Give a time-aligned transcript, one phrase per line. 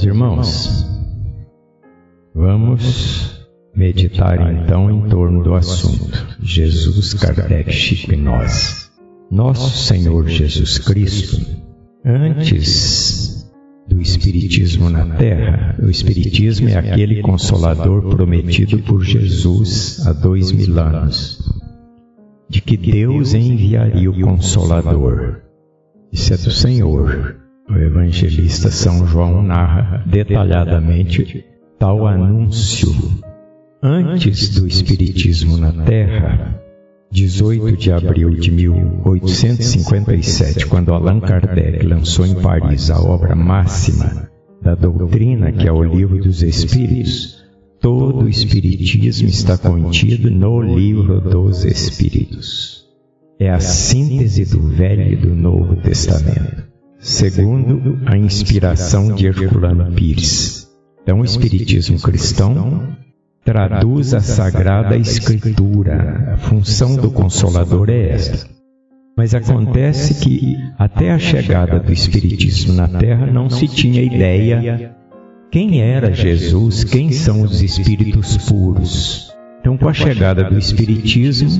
[0.00, 0.86] Meus irmãos,
[2.34, 8.90] vamos meditar então em torno do assunto Jesus, Kardec, nós.
[9.30, 11.46] Nosso Senhor Jesus Cristo,
[12.02, 13.46] antes
[13.86, 20.78] do Espiritismo na Terra, o Espiritismo é aquele consolador prometido por Jesus há dois mil
[20.78, 21.42] anos,
[22.48, 25.42] de que Deus enviaria o Consolador.
[26.10, 27.39] Isso é do Senhor.
[27.70, 31.44] O evangelista São João narra detalhadamente
[31.78, 32.88] tal anúncio.
[33.80, 36.60] Antes do Espiritismo na Terra,
[37.12, 44.28] 18 de abril de 1857, quando Allan Kardec lançou em Paris a obra máxima
[44.60, 47.44] da doutrina, que é o Livro dos Espíritos,
[47.80, 52.84] todo o Espiritismo está contido no Livro dos Espíritos.
[53.38, 56.68] É a síntese do Velho e do Novo Testamento
[57.00, 60.68] segundo a inspiração de Herculano Pires.
[61.02, 62.96] Então, o Espiritismo cristão
[63.44, 66.34] traduz a Sagrada Escritura.
[66.34, 68.48] A função do Consolador é esta.
[69.16, 74.94] Mas acontece que, até a chegada do Espiritismo na Terra, não se tinha ideia
[75.50, 79.34] quem era Jesus, quem são os Espíritos puros.
[79.60, 81.50] Então, com a chegada do Espiritismo,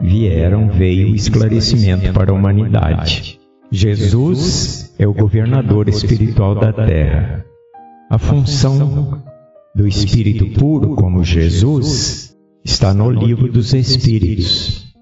[0.00, 3.38] vieram, veio o esclarecimento para a humanidade.
[3.70, 7.44] Jesus é o governador espiritual da terra.
[8.08, 9.22] A função
[9.74, 14.94] do Espírito puro, como Jesus, está no livro dos Espíritos.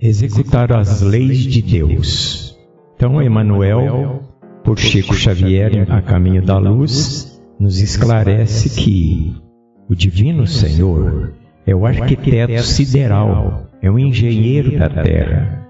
[0.00, 2.56] Executar as leis de Deus.
[2.94, 4.22] Então, Emmanuel,
[4.64, 9.34] por Chico Xavier, a caminho da luz, nos esclarece que
[9.88, 11.34] o Divino Senhor
[11.66, 15.65] é o arquiteto sideral, é o engenheiro da terra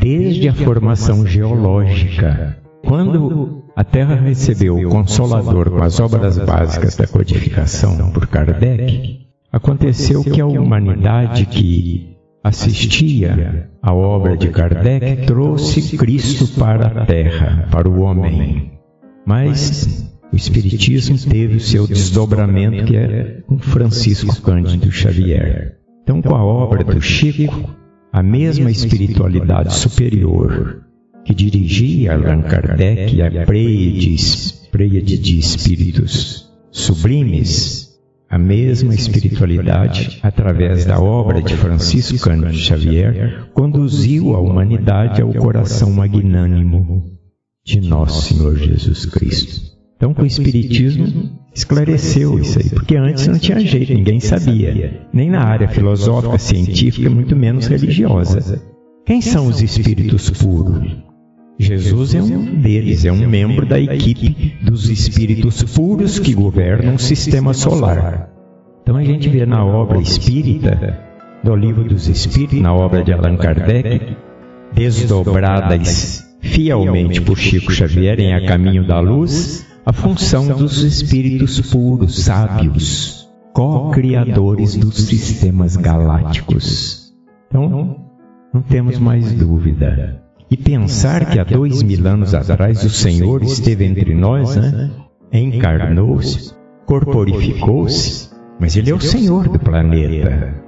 [0.00, 2.58] desde a formação geológica.
[2.84, 10.22] Quando a Terra recebeu o Consolador com as obras básicas da codificação por Kardec, aconteceu
[10.22, 17.88] que a humanidade que assistia à obra de Kardec trouxe Cristo para a Terra, para
[17.88, 18.72] o homem.
[19.26, 25.76] Mas o Espiritismo teve o seu desdobramento, que é com Francisco Cândido Xavier.
[26.04, 27.68] Então, com a obra do Chico,
[28.16, 30.86] a mesma espiritualidade superior
[31.22, 33.44] que dirigia Allan Kardec a
[34.70, 37.90] pleiade de espíritos sublimes,
[38.30, 45.90] a mesma espiritualidade, através da obra de Francisco Cândido Xavier, conduziu a humanidade ao coração
[45.90, 47.18] magnânimo
[47.66, 49.60] de Nosso Senhor Jesus Cristo.
[49.94, 55.30] Então, com o Espiritismo, esclareceu isso aí, porque antes não tinha jeito, ninguém sabia, nem
[55.30, 58.62] na área filosófica, científica, muito menos religiosa.
[59.06, 60.96] Quem são os espíritos puros?
[61.58, 66.98] Jesus é um deles, é um membro da equipe dos espíritos puros que governam o
[66.98, 68.30] sistema solar.
[68.82, 71.06] Então a gente vê na obra espírita,
[71.42, 74.16] do livro dos Espíritos, na obra de Allan Kardec,
[74.74, 82.24] desdobradas fielmente por Chico Xavier em A Caminho da Luz, a função dos espíritos puros,
[82.24, 87.14] sábios, co-criadores dos sistemas galácticos.
[87.48, 87.96] Então,
[88.52, 90.20] não temos mais dúvida.
[90.50, 94.90] E pensar que há dois mil anos atrás o Senhor esteve entre nós, né?
[95.32, 96.52] encarnou-se,
[96.84, 100.64] corporificou-se, mas Ele é o Senhor do planeta.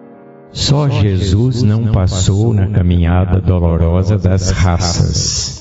[0.53, 5.58] Só Jesus não passou na caminhada dolorosa das raças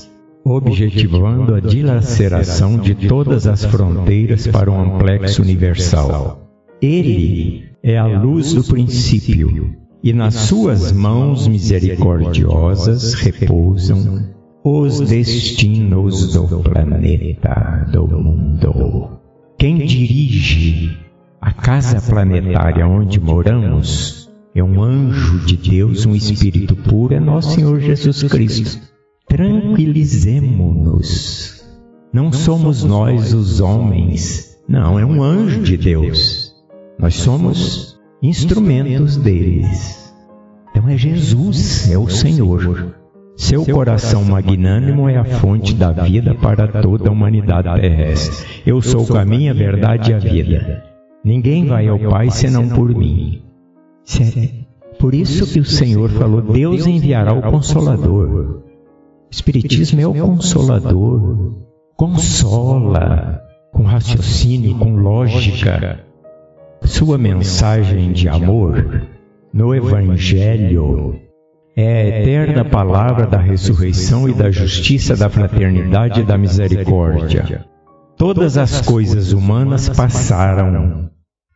[0.50, 6.48] objetivando a dilaceração de todas as fronteiras para um amplexo universal.
[6.80, 14.28] Ele é a luz do princípio, e nas suas mãos misericordiosas repousam
[14.64, 19.18] os destinos do planeta, do mundo.
[19.58, 20.96] Quem dirige
[21.40, 27.54] a casa planetária onde moramos é um anjo de Deus, um espírito puro, é nosso
[27.54, 28.97] Senhor Jesus Cristo
[29.28, 31.64] tranquilizemo-nos.
[32.12, 36.52] Não somos nós os homens, não, é um anjo de Deus.
[36.98, 40.12] Nós somos instrumentos deles.
[40.70, 42.94] Então é Jesus, é o Senhor.
[43.36, 48.62] Seu coração magnânimo é a fonte da vida para toda a humanidade terrestre.
[48.66, 50.84] Eu sou o caminho, a verdade e a vida.
[51.24, 53.42] Ninguém vai ao Pai senão por mim.
[54.98, 58.67] Por isso que o Senhor falou: Deus enviará o Consolador.
[59.28, 61.54] O Espiritismo é o consolador,
[61.94, 63.42] consola
[63.72, 66.00] com raciocínio, com lógica.
[66.82, 69.06] Sua mensagem de amor
[69.52, 71.20] no Evangelho
[71.76, 77.66] é a eterna palavra da ressurreição e da justiça, da fraternidade e da misericórdia.
[78.16, 81.10] Todas as coisas humanas passaram,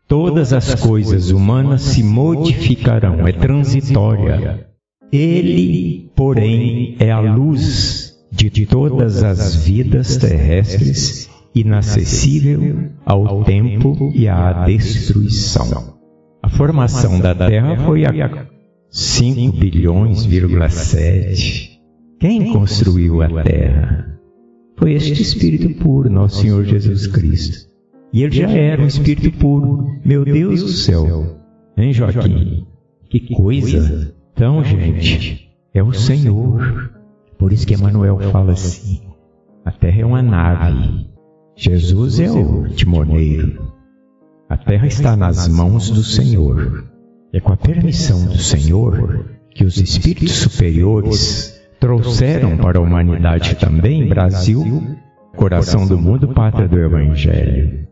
[0.07, 4.72] todas as coisas humanas se modificarão, é transitória.
[5.13, 14.65] Ele, porém, é a luz de todas as vidas terrestres, inacessível ao tempo e à
[14.65, 15.99] destruição.
[16.43, 18.49] A formação da Terra foi a
[18.91, 20.27] 5 bilhões,
[20.71, 21.79] 7.
[22.19, 24.19] Quem construiu a Terra?
[24.79, 27.71] Foi este Espírito puro, nosso Senhor Jesus Cristo.
[28.15, 29.87] E ele já era um Espírito puro.
[30.05, 31.37] Meu Deus do céu.
[31.77, 32.67] Hein, Joaquim?
[33.11, 34.22] Que coisa!
[34.33, 36.91] Então, gente, é o Senhor.
[37.39, 39.01] Por isso que Emmanuel fala assim:
[39.65, 41.07] a Terra é uma nave.
[41.57, 43.73] Jesus é o timoneiro.
[44.49, 46.85] A terra está nas mãos do Senhor.
[47.33, 54.09] É com a permissão do Senhor que os espíritos superiores trouxeram para a humanidade também
[54.09, 54.97] Brasil,
[55.37, 57.87] coração do mundo, pátria do Evangelho.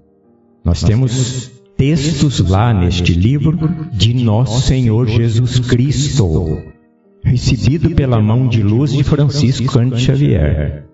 [0.65, 3.57] Nós temos textos lá neste livro
[3.91, 6.61] de nosso Senhor Jesus Cristo,
[7.25, 10.85] recebido pela mão de luz de Francisco Cândido Xavier.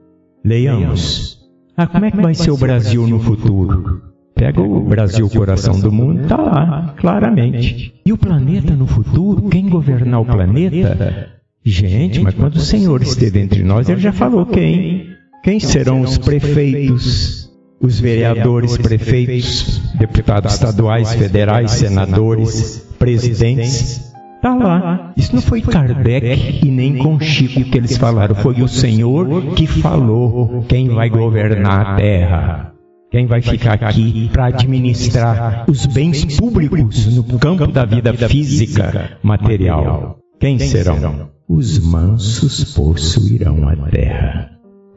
[0.45, 1.41] Leiamos.
[1.77, 4.01] Ah, como é que vai ser o Brasil no futuro?
[4.37, 7.93] Pega o Brasil, coração do mundo, está lá, claramente.
[8.07, 11.33] E o planeta no futuro, quem governar o planeta?
[11.65, 15.09] Gente, mas quando o Senhor esteve entre nós, ele já falou quem?
[15.43, 17.46] Quem serão os prefeitos,
[17.81, 24.15] os vereadores, prefeitos, deputados estaduais, federais, senadores, presidentes?
[24.37, 25.13] Está lá.
[25.17, 29.67] Isso não foi Kardec e nem com Chico que eles falaram, foi o Senhor que
[29.67, 32.73] falou quem vai governar a Terra.
[33.11, 40.19] Quem vai ficar aqui para administrar os bens públicos no campo da vida física, material?
[40.41, 41.31] Quem serão?
[41.49, 44.51] Os mansos possuirão a terra.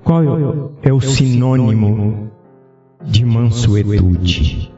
[0.03, 0.23] Qual
[0.81, 2.28] é o é sinônimo
[3.03, 4.71] de mansuetude?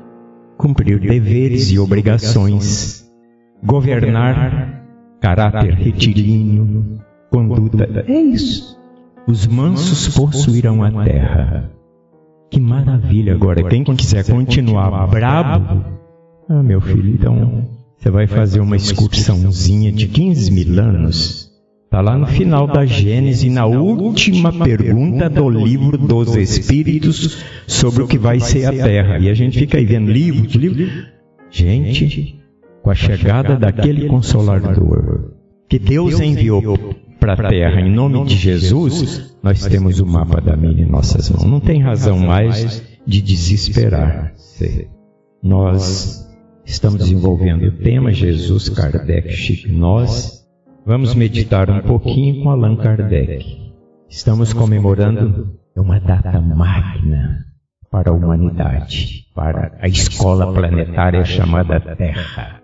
[0.58, 3.10] Cumprir deveres e obrigações,
[3.64, 4.86] governar,
[5.20, 7.00] caráter retilíneo,
[7.32, 8.06] conduta.
[8.08, 8.80] É isso.
[9.28, 11.72] Os mansos possuirão a terra.
[12.50, 13.64] Que maravilha agora.
[13.64, 15.86] Quem quiser continuar brabo,
[16.50, 17.66] ah, meu filho, então
[17.98, 21.41] você vai fazer uma excursãozinha de 15 mil anos.
[21.92, 28.08] Está lá no final da Gênesis, na última pergunta do livro dos Espíritos sobre o
[28.08, 29.20] que vai ser a Terra.
[29.20, 30.90] E a gente fica aí vendo livros, livros.
[31.50, 32.40] Gente,
[32.82, 35.34] com a chegada daquele Consolador
[35.68, 40.56] que Deus enviou para a terra em nome de Jesus, nós temos o mapa da
[40.56, 41.44] mina em nossas mãos.
[41.44, 44.34] Não tem razão mais de desesperar.
[45.44, 46.26] Nós
[46.66, 50.41] estamos desenvolvendo o tema Jesus, Kardec, Chico, nós.
[50.86, 53.72] Vamos meditar um pouquinho com Allan Kardec.
[54.10, 57.46] Estamos comemorando uma data magna
[57.90, 62.62] para a humanidade, para a escola planetária chamada Terra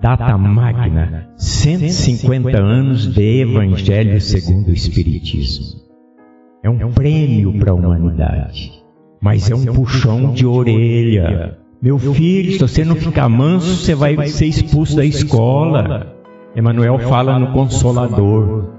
[0.00, 5.80] data magna, 150 anos de Evangelho segundo o Espiritismo.
[6.62, 8.72] É um prêmio para a humanidade,
[9.20, 11.58] mas é um puxão de orelha.
[11.80, 16.15] Meu filho, se você não ficar manso, você vai ser expulso da escola.
[16.56, 18.72] Emmanuel fala no Consolador.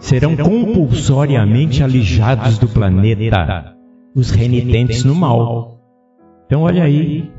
[0.00, 3.76] Serão compulsoriamente alijados do planeta
[4.16, 5.78] os renitentes no mal.
[6.46, 7.30] Então, olha aí,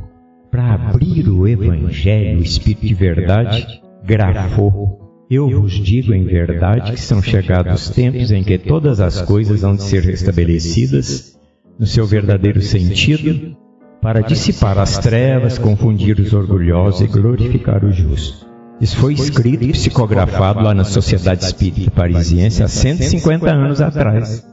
[0.50, 5.26] para abrir o Evangelho, o Espírito de verdade, grafou.
[5.30, 9.76] Eu vos digo em verdade que são chegados tempos em que todas as coisas hão
[9.76, 11.38] de ser restabelecidas
[11.78, 13.58] no seu verdadeiro sentido,
[14.02, 18.51] para dissipar as trevas, confundir os orgulhosos e glorificar o justo.
[18.82, 24.44] Isso foi escrito e psicografado lá na Sociedade Espírita Parisiense há 150 anos atrás.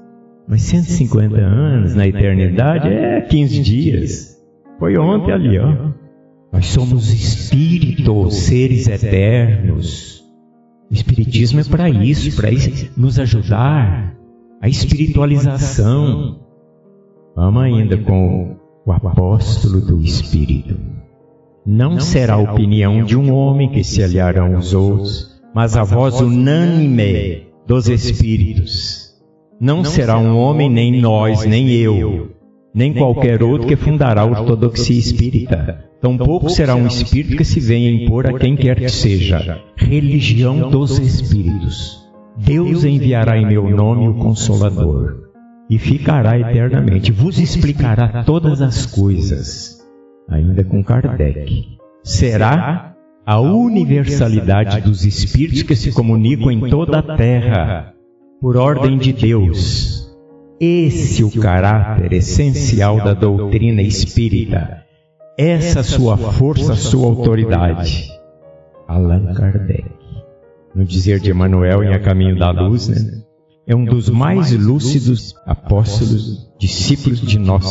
[0.47, 4.39] Mas 150 anos na eternidade é 15 dias.
[4.79, 5.93] Foi ontem ali, ó.
[6.53, 10.23] Nós somos espíritos, seres eternos.
[10.91, 12.51] O Espiritismo é para isso, para
[12.97, 14.15] nos ajudar.
[14.61, 16.41] A espiritualização.
[17.35, 20.77] Vamos ainda com o apóstolo do Espírito.
[21.71, 26.19] Não será a opinião de um homem que se aliarão aos outros, mas a voz
[26.19, 29.15] unânime dos Espíritos.
[29.61, 32.31] Não será um homem, nem nós, nem eu,
[32.75, 35.85] nem qualquer outro que fundará a ortodoxia espírita.
[36.01, 39.61] Tampouco será um espírito que se venha impor a quem quer que seja.
[39.77, 42.03] Religião dos espíritos.
[42.35, 45.29] Deus enviará em meu nome o Consolador
[45.69, 49.78] e ficará eternamente, vos explicará todas as coisas,
[50.29, 51.79] ainda com Kardec.
[52.05, 52.95] Será
[53.27, 57.95] a universalidade dos espíritos que se comunicam em toda a terra,
[58.41, 60.17] por ordem de Deus
[60.61, 64.85] Esse o caráter essencial da doutrina espírita.
[65.37, 68.09] Essa sua força, sua autoridade.
[68.89, 69.85] Allan Kardec.
[70.75, 73.23] No dizer de Emmanuel em A Caminho da Luz, né?
[73.69, 77.67] é um dos mais lúcidos apóstolos, discípulos de Nosso